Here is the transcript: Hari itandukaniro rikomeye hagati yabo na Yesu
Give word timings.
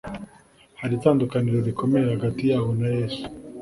Hari 0.79 0.93
itandukaniro 0.99 1.59
rikomeye 1.67 2.05
hagati 2.13 2.41
yabo 2.49 2.69
na 2.79 2.87
Yesu 2.97 3.23